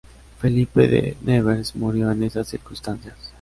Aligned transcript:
Felipe 0.39 0.87
de 0.87 1.15
Nevers 1.21 1.75
murió 1.75 2.09
en 2.09 2.23
esas 2.23 2.47
circunstancias. 2.47 3.13